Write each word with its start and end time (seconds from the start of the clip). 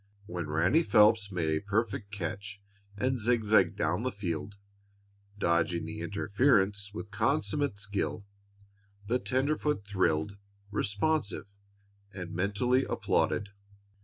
When 0.25 0.49
Ranny 0.49 0.81
Phelps 0.81 1.31
made 1.31 1.51
a 1.51 1.59
perfect 1.59 2.09
catch 2.11 2.59
and 2.97 3.19
zigzagged 3.19 3.75
down 3.75 4.01
the 4.01 4.11
field, 4.11 4.55
dodging 5.37 5.85
the 5.85 6.01
interference 6.01 6.91
with 6.91 7.11
consummate 7.11 7.77
skill, 7.79 8.25
the 9.05 9.19
tenderfoot 9.19 9.85
thrilled 9.85 10.37
responsive 10.71 11.45
and 12.11 12.33
mentally 12.33 12.83
applauded. 12.85 13.49